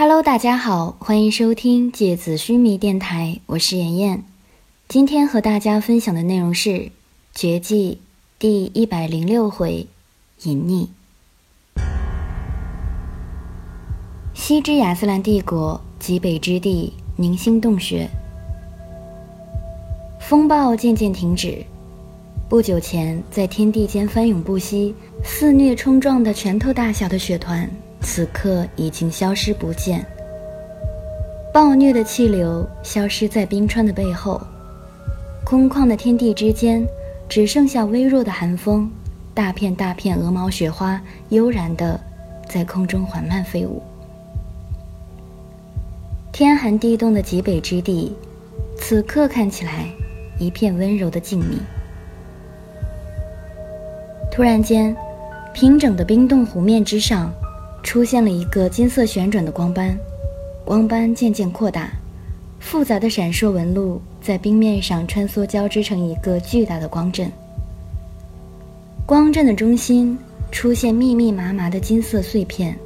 [0.00, 4.24] Hello，大家好，欢迎收听芥子须弥电台，我是妍妍。
[4.88, 6.70] 今天和大家分享的内容是
[7.34, 8.00] 《绝技》
[8.38, 9.86] 第一百零六回
[10.48, 10.88] 《隐匿》。
[14.32, 18.08] 西之亚斯兰帝国极北之地凝星洞穴，
[20.18, 21.62] 风暴渐渐停止。
[22.48, 27.70] 不久前在天地间翻涌不息、肆虐冲撞的拳头大小的雪团。
[28.00, 30.04] 此刻已经消失不见。
[31.52, 34.40] 暴虐的气流消失在冰川的背后，
[35.44, 36.86] 空旷的天地之间，
[37.28, 38.90] 只剩下微弱的寒风。
[39.32, 41.98] 大片大片鹅毛雪花悠然地
[42.48, 43.82] 在空中缓慢飞舞。
[46.32, 48.14] 天寒地冻的极北之地，
[48.76, 49.86] 此刻看起来
[50.38, 51.58] 一片温柔的静谧。
[54.30, 54.96] 突然间，
[55.52, 57.32] 平整的冰冻湖面之上。
[57.82, 59.96] 出现了一个金色旋转的光斑，
[60.64, 61.90] 光斑渐渐扩大，
[62.58, 67.30] 复杂的闪烁纹路在冰面上穿梭交织成一个巨大的光阵。
[69.06, 70.16] 光阵的中心
[70.52, 72.76] 出现密密麻麻的金色碎片，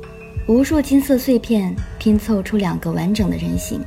[0.49, 3.81] 无数金色碎片拼凑出两个完整的人形。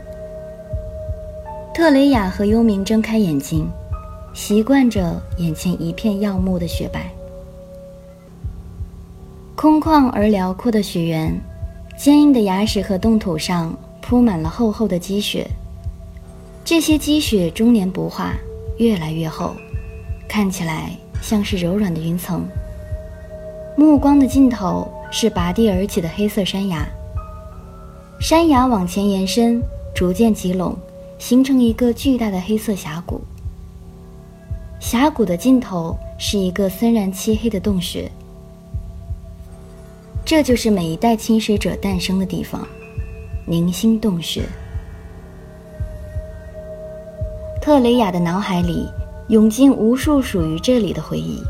[1.74, 3.68] 特雷雅和幽冥睁开眼睛，
[4.34, 7.10] 习惯着眼前一片耀目的雪白。
[9.58, 11.36] 空旷而辽阔的雪原，
[11.98, 15.48] 坚硬的崖石和冻土上铺满了厚厚的积雪。
[16.64, 18.36] 这些积雪终年不化，
[18.78, 19.56] 越来越厚，
[20.30, 20.92] 看起来
[21.24, 22.46] 像是柔软的云层。
[23.76, 26.88] 目光的尽头是拔地而起的黑色山崖，
[28.22, 29.60] 山崖往前延伸，
[29.96, 30.78] 逐渐集拢，
[31.18, 33.20] 形成一个巨大的黑色峡谷。
[34.80, 38.08] 峡谷的尽头是一个森然漆黑的洞穴。
[40.28, 42.68] 这就是每一代侵蚀者诞生的地方——
[43.48, 44.44] 凝星洞穴。
[47.62, 48.90] 特雷雅的脑海里
[49.30, 51.42] 涌进无数属于这里的回忆。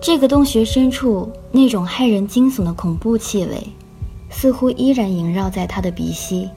[0.00, 3.62] 这个洞穴深处那种骇人惊悚的恐怖气味，
[4.30, 6.48] 似乎依然萦绕在他的鼻息。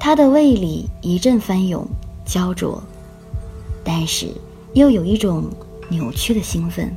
[0.00, 1.86] 他的胃里一阵翻涌、
[2.24, 2.82] 焦灼，
[3.84, 4.26] 但是
[4.72, 5.44] 又有一种
[5.88, 6.92] 扭曲的兴奋。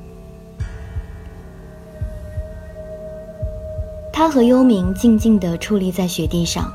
[4.18, 6.72] 他和幽冥静静地矗立在雪地上。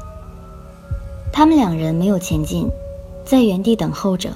[1.32, 2.68] 他们两人没有前进，
[3.24, 4.30] 在原地等候着。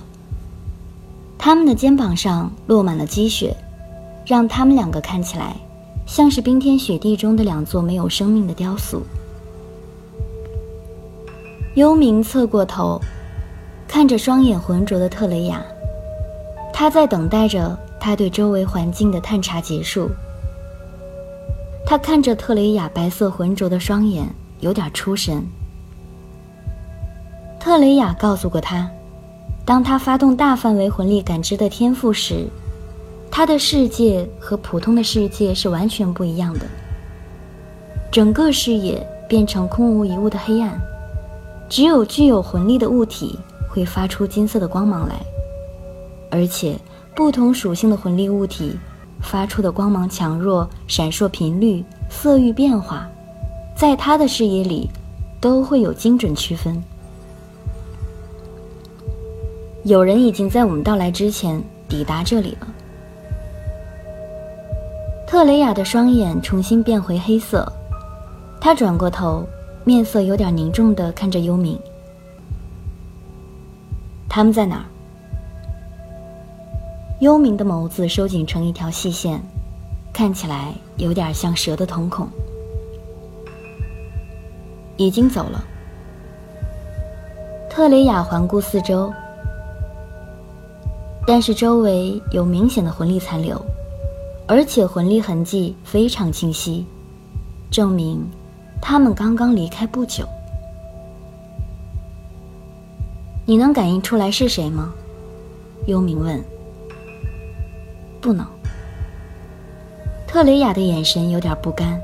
[1.37, 3.55] 他们的肩膀上落满了积雪，
[4.25, 5.55] 让他们两个看起来
[6.07, 9.03] 像是冰天雪地中的两座没有生命的雕塑。
[11.75, 12.99] 幽冥侧过头，
[13.87, 15.63] 看着双眼浑浊的特雷雅，
[16.73, 20.09] 他在等待着他对周围环境的探查结束。
[21.95, 24.29] 他看着特雷雅白色浑浊的双眼，
[24.59, 25.47] 有点出神。
[27.61, 28.91] 特雷雅告诉过他，
[29.65, 32.49] 当他发动大范围魂力感知的天赋时，
[33.31, 36.67] 他的世界和普通的世界是完全不一样的。
[38.11, 40.77] 整个视野变成空无一物的黑暗，
[41.69, 43.39] 只有具有魂力的物体
[43.69, 45.15] 会发出金色的光芒来，
[46.29, 46.77] 而且
[47.15, 48.77] 不同属性的魂力物体。
[49.25, 53.09] 发出的光芒强弱、闪烁频率、色域变化，
[53.75, 54.89] 在他的视野里
[55.41, 56.81] 都会有精准区分。
[59.83, 62.69] 有人已经在我们到来之前抵达这里了。
[65.27, 67.71] 特雷雅的双眼重新变回黑色，
[68.61, 69.45] 他转过头，
[69.85, 71.77] 面色有点凝重的看着幽冥。
[74.29, 74.85] 他们在哪儿？
[77.21, 79.41] 幽冥的眸子收紧成一条细线，
[80.13, 82.29] 看起来有点像蛇的瞳孔。
[84.97, 85.65] 已经走了。
[87.71, 89.13] 特雷雅环顾四周，
[91.27, 93.61] 但是周围有明显的魂力残留，
[94.47, 96.85] 而且魂力痕迹非常清晰，
[97.71, 98.25] 证明
[98.81, 100.25] 他们刚刚离开不久。
[103.47, 104.93] 你能感应出来是谁吗？
[105.87, 106.43] 幽冥问。
[108.25, 108.47] 不能。
[110.27, 112.01] 特雷雅的眼神有点不甘。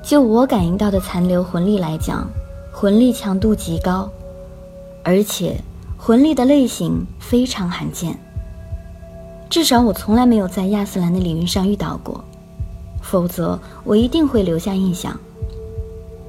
[0.00, 2.24] 就我感应到的残留魂力来讲，
[2.72, 4.08] 魂力强度极高，
[5.02, 5.56] 而且
[5.98, 8.16] 魂力的类型非常罕见。
[9.50, 12.22] 至少我从来没有在亚斯兰的领域上遇到过，
[13.02, 15.18] 否则我一定会留下印象。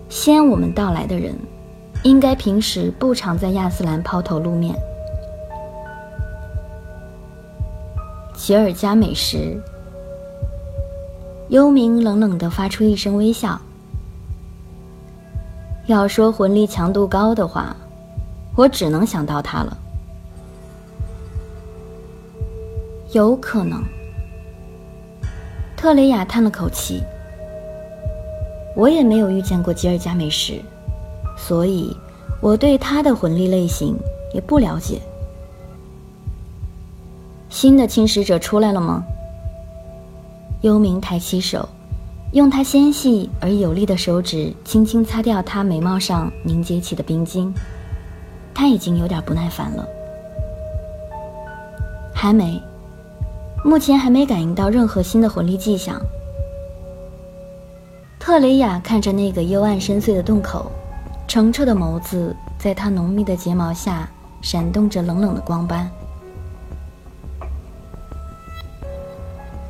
[0.10, 1.36] 先我们到来的人，
[2.02, 4.76] 应该平时不常在亚斯兰抛头露面。
[8.46, 9.60] 吉尔加美什，
[11.50, 13.60] 幽冥冷冷地发出一声微笑。
[15.88, 17.76] 要说魂力强度高的话，
[18.56, 19.76] 我只能想到他了。
[23.14, 23.84] 有可能。
[25.76, 27.02] 特雷雅叹了口气。
[28.76, 30.62] 我也没有遇见过吉尔加美什，
[31.36, 31.98] 所以
[32.40, 33.98] 我对他的魂力类型
[34.36, 35.02] 也不了解。
[37.66, 39.04] 新的侵蚀者出来了吗？
[40.62, 41.68] 幽冥抬起手，
[42.32, 47.52] 用他纤细而有力的手指轻轻擦掉他眉毛上凝结起的冰晶。
[48.54, 49.84] 他已经有点不耐烦了。
[52.14, 52.62] 还没，
[53.64, 56.00] 目前还没感应到任何新的魂力迹象。
[58.20, 60.72] 特雷雅看着那个幽暗深邃的洞口，
[61.28, 64.08] 澄澈的眸子在她浓密的睫毛下
[64.44, 65.90] 闪动着冷冷的光斑。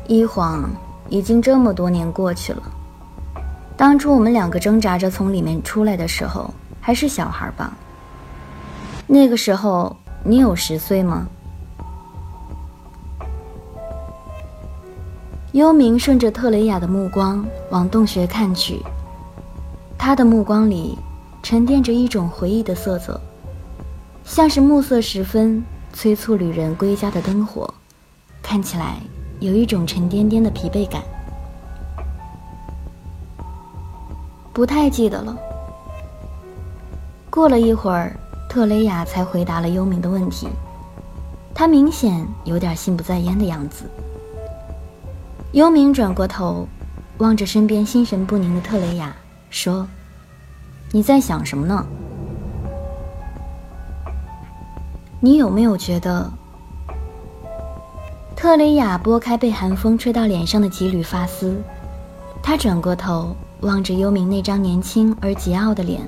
[0.08, 0.70] 一晃，
[1.10, 2.62] 已经这么多年过去了。
[3.76, 7.74] 当初我们两个挣扎着从里面出来的时候，还是小孩吧？
[9.08, 11.28] 那个时候你有十岁吗？
[15.52, 18.82] 幽冥顺着特雷雅的目光往洞穴看去，
[19.98, 20.98] 他的目光里
[21.42, 23.20] 沉淀着一种回忆的色泽，
[24.24, 25.64] 像是暮色时分
[25.94, 27.74] 催促旅人归家的灯火，
[28.42, 28.98] 看起来。
[29.46, 31.04] 有一种沉甸甸的疲惫感，
[34.52, 35.38] 不太记得了。
[37.30, 38.18] 过了一会儿，
[38.50, 40.48] 特雷雅才回答了幽冥的问题，
[41.54, 43.86] 他明显有点心不在焉的样子。
[45.52, 46.68] 幽冥转过头，
[47.20, 49.16] 望着身边心神不宁的特雷雅，
[49.52, 49.88] 说
[50.92, 51.86] ：“你在想什么呢？
[55.20, 56.28] 你有没有觉得？”
[58.36, 61.56] 特雷雅拨开被寒风吹到脸上的几缕发丝，
[62.44, 66.02] 她转过头望着幽冥那张年轻而桀骜的脸。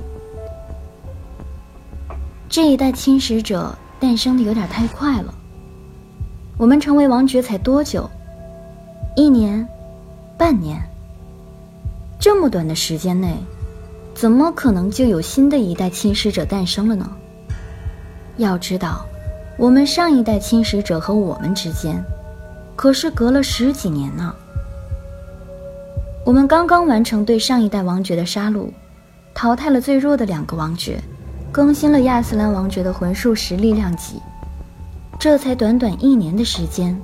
[2.50, 5.34] 这一代侵蚀者诞生的有点太快了。
[6.58, 8.10] 我们成为王爵才多久？
[9.16, 9.68] 一年？
[10.38, 10.80] 半年？
[12.20, 13.38] 这么短的时间内，
[14.14, 17.10] 怎么可能就有新的一代侵蚀者诞生了呢？
[18.38, 19.06] 要知道，
[19.58, 22.04] 我们上一代侵蚀者和我们之间。
[22.78, 24.34] 可是隔了十几年呢。
[26.24, 28.70] 我们刚刚完成对上一代王爵的杀戮，
[29.34, 31.02] 淘汰了最弱的两个王爵，
[31.52, 34.22] 更新了亚斯兰王爵的魂术实力量级。
[35.20, 36.96] 这才短短一年的时间，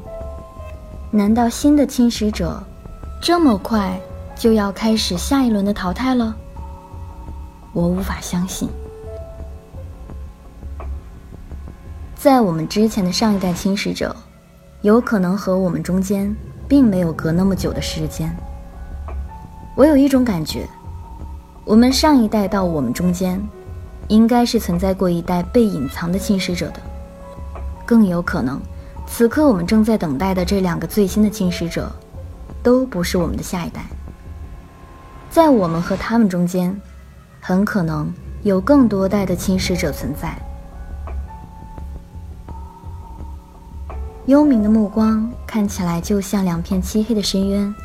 [1.09, 2.61] 难道新的侵蚀者
[3.19, 3.99] 这么快
[4.35, 6.35] 就要开始下一轮的淘汰了？
[7.71, 8.69] 我无法相信。
[12.15, 14.15] 在我们之前的上一代侵蚀者。
[14.83, 16.35] 有可能和我们中间
[16.67, 18.29] 并没有隔那么久的时间。
[19.75, 20.67] 我有一种感觉，
[21.63, 23.41] 我们上一代到我们中间，
[24.09, 26.81] 应该是存在过一代被隐藏的侵蚀者的。
[27.85, 28.59] 更有可能，
[29.07, 31.89] 此刻我们正在等待的这两个最新的侵蚀者，
[32.61, 33.85] 都不是我们的下一代。
[35.29, 36.77] 在我们和他们中间，
[37.39, 40.37] 很可能有更多代的侵蚀者存在。
[44.25, 47.75] 幽冥的目光看起来就像两片漆黑的深渊，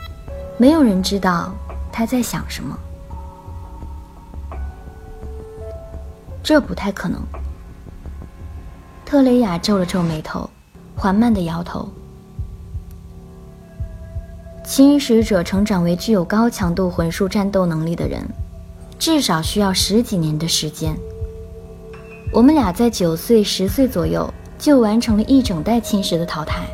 [0.56, 1.52] 没有人知道
[1.90, 2.79] 他在想什么。
[6.41, 7.20] 这不太可能。
[9.05, 10.48] 特雷雅皱了皱眉头，
[10.94, 11.89] 缓慢的摇头。
[14.65, 18.22] 侵蚀者成长为具有高强度魂术战斗能力的人，
[18.96, 20.96] 至少需要十几年的时间。
[22.32, 24.32] 我们俩在九岁、十岁左右。
[24.58, 26.67] 就完成了一整代侵蚀的淘汰，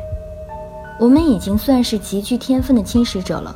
[0.98, 3.54] 我们已经算是极具天分的侵蚀者了。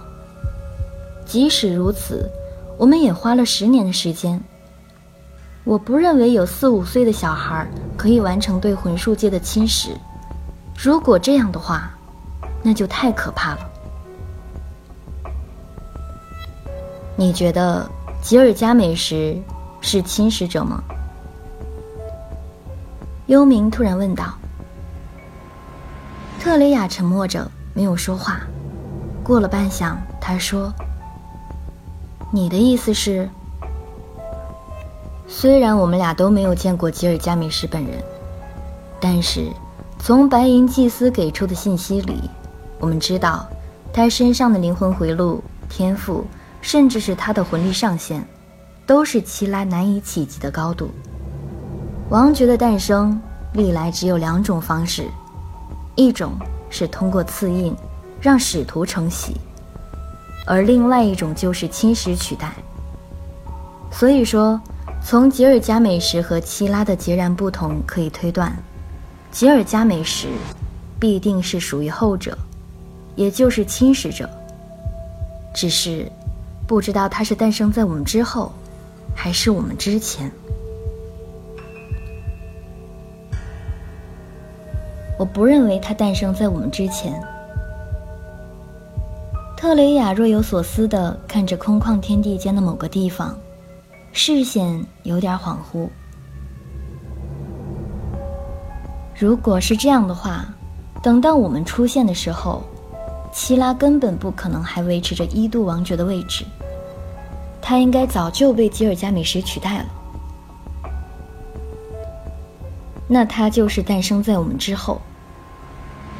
[1.24, 2.30] 即使如此，
[2.76, 4.40] 我们也花了十年的时间。
[5.64, 7.66] 我不认为有四五岁的小孩
[7.96, 9.88] 可以完成对魂术界的侵蚀。
[10.76, 11.90] 如果这样的话，
[12.62, 13.70] 那就太可怕了。
[17.16, 17.86] 你觉得
[18.22, 19.42] 吉尔加美什
[19.80, 20.82] 是侵蚀者吗？
[23.28, 24.38] 幽冥突然问道。
[26.40, 28.40] 特雷雅沉默着，没有说话。
[29.22, 30.72] 过了半晌，他说
[32.32, 33.28] ：“你的意思是，
[35.26, 38.02] 虽然我们俩都没有见过吉尔加美什本人，
[38.98, 39.52] 但是
[39.98, 42.30] 从白银祭司给出的信息里，
[42.78, 43.46] 我们知道
[43.92, 46.24] 他身上的灵魂回路、天赋，
[46.62, 48.26] 甚至是他的魂力上限，
[48.86, 50.90] 都是奇拉难以企及的高度。”
[52.10, 53.20] 王爵的诞生
[53.52, 55.04] 历来只有两种方式，
[55.94, 56.32] 一种
[56.70, 57.76] 是通过赐印，
[58.18, 59.36] 让使徒承袭，
[60.46, 62.50] 而另外一种就是侵蚀取代。
[63.90, 64.58] 所以说，
[65.04, 68.56] 从吉尔加美什和希拉的截然不同可以推断，
[69.30, 70.28] 吉尔加美什
[70.98, 72.36] 必定是属于后者，
[73.16, 74.28] 也就是侵蚀者。
[75.54, 76.10] 只是
[76.66, 78.50] 不知道他是诞生在我们之后，
[79.14, 80.32] 还是我们之前。
[85.18, 87.20] 我不认为他诞生在我们之前。
[89.56, 93.36] 特雷雅若有所思地看着空旷天地间的某个地方，
[94.12, 95.88] 视线有点恍惚。
[99.18, 100.46] 如果是这样的话，
[101.02, 102.62] 等到我们出现的时候，
[103.32, 106.44] 希拉根本不可能还维持着一度王爵的位置，
[107.60, 109.86] 他应该早就被吉尔加美什取代了。
[113.08, 115.00] 那他就是诞生在我们之后。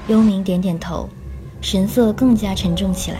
[0.08, 1.06] 幽冥点点头，
[1.60, 3.18] 神色更加沉重起来。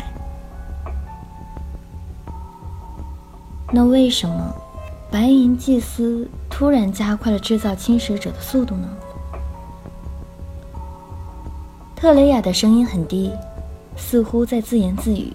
[3.70, 4.54] 那为什么
[5.10, 8.88] 白银祭司突然加快了制造侵蚀者的速度呢？
[11.94, 13.30] 特雷雅的声音很低，
[13.96, 15.34] 似乎在自言自语。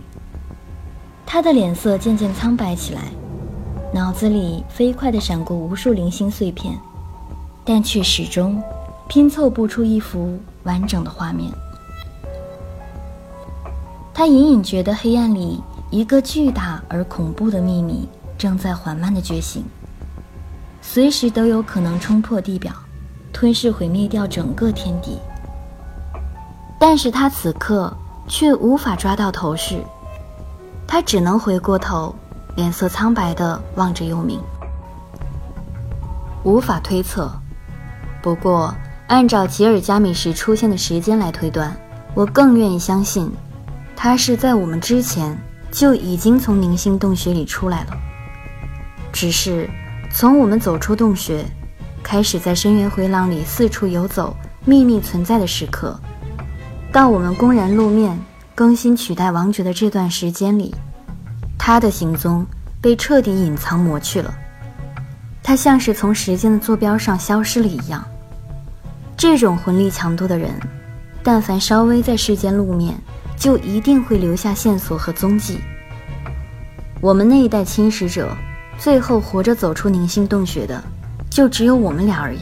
[1.26, 3.02] 他的脸色渐渐苍白起来，
[3.94, 6.76] 脑子里飞快地闪过无数零星碎片，
[7.66, 8.62] 但却始终
[9.08, 10.40] 拼凑不出一幅。
[10.64, 11.52] 完整的画面，
[14.14, 19.66] 他隐隐觉得黑暗里一个巨大而恐怖的秘密正在缓慢的觉醒，
[20.82, 22.72] 随时都有可能冲破地表，
[23.34, 25.20] 吞噬毁灭掉整个天地。
[26.80, 27.94] 但是他此刻
[28.26, 29.84] 却无法抓到头绪，
[30.88, 32.16] 他只能回过头，
[32.56, 34.40] 脸色苍白的望着幽冥，
[36.46, 37.30] 无法推测。
[38.24, 38.74] 不过。
[39.08, 41.76] 按照吉尔加美什出现的时间来推断，
[42.16, 43.30] 我更愿意相信，
[43.96, 45.38] 他是在我们之前
[45.70, 47.88] 就已经从凝星洞穴里出来了。
[49.12, 49.70] 只是
[50.12, 51.46] 从我们走出洞穴，
[52.02, 56.00] 开始在深渊回廊里四处游走、秘密存在的时刻，
[56.92, 58.18] 到我们公然露面、
[58.56, 60.74] 更新取代王爵的这段时间里，
[61.60, 62.44] 他的行踪
[62.82, 64.34] 被彻底隐藏抹去了。
[65.44, 68.04] 他像是从时间的坐标上消失了一样。
[69.24, 70.52] 这种魂力强度的人，
[71.24, 72.94] 但凡稍微在世间露面，
[73.38, 75.60] 就一定会留下线索和踪迹。
[77.00, 78.36] 我们那一代侵蚀者，
[78.78, 80.84] 最后活着走出凝星洞穴的，
[81.30, 82.42] 就只有我们俩而已。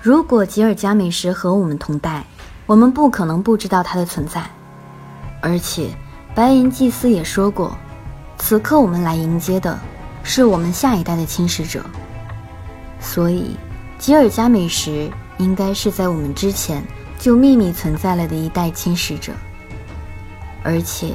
[0.00, 2.24] 如果吉尔加美什和我们同代，
[2.64, 4.40] 我们不可能不知道他的存在。
[5.40, 5.88] 而且，
[6.32, 7.76] 白银祭司也说过，
[8.38, 9.76] 此刻我们来迎接的，
[10.22, 11.84] 是我们下一代的侵蚀者。
[13.00, 13.56] 所以，
[13.98, 15.10] 吉尔加美什。
[15.40, 16.84] 应该是在我们之前
[17.18, 19.32] 就秘密存在了的一代侵蚀者，
[20.62, 21.14] 而且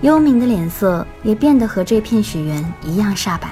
[0.00, 3.50] 幽冥的脸色也变得和这片雪原一样煞白。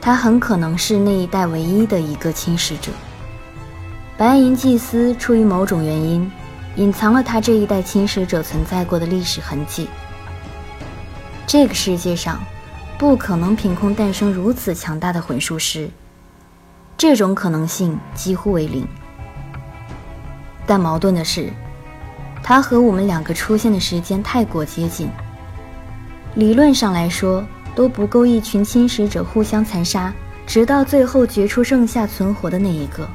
[0.00, 2.90] 他很可能是那一代唯一的一个侵蚀者。
[4.18, 6.28] 白银祭司出于某种原因，
[6.74, 9.88] 隐藏了他这一代侵蚀者存在过的历史痕迹。
[11.46, 12.40] 这个世界上。
[13.04, 15.90] 不可能凭空诞生如此强大的魂术师，
[16.96, 18.88] 这种可能性几乎为零。
[20.66, 21.52] 但矛盾的是，
[22.42, 25.10] 他和我们两个出现的时间太过接近，
[26.34, 27.44] 理论上来说
[27.74, 30.10] 都不够一群侵蚀者互相残杀，
[30.46, 33.06] 直到最后决出剩下存活的那一个。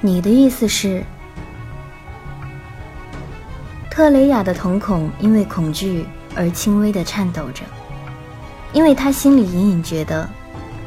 [0.00, 1.04] 你的意思是？
[3.96, 7.62] 特雷雅的瞳孔因为恐惧而轻微的颤抖着，
[8.74, 10.28] 因为他心里隐隐觉得，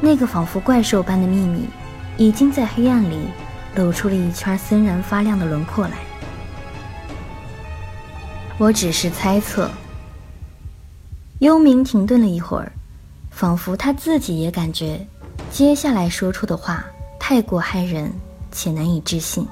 [0.00, 1.66] 那个仿佛怪兽般的秘密，
[2.16, 3.26] 已经在黑暗里
[3.74, 5.94] 露出了一圈森然发亮的轮廓来。
[8.58, 9.68] 我只是猜测。
[11.40, 12.70] 幽冥停顿了一会儿，
[13.32, 15.04] 仿佛他自己也感觉，
[15.50, 16.84] 接下来说出的话
[17.18, 18.08] 太过骇人
[18.52, 19.44] 且难以置信。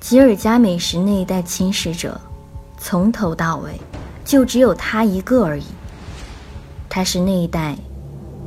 [0.00, 2.20] 吉尔加美什那一代侵蚀者，
[2.78, 3.80] 从头到尾
[4.24, 5.64] 就只有他一个而已。
[6.88, 7.76] 他是那一代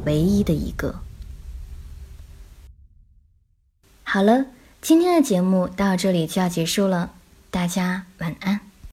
[0.05, 0.96] 唯一的一个。
[4.03, 4.46] 好了，
[4.81, 7.12] 今天的节目到这里就要结束了，
[7.51, 8.71] 大家晚安。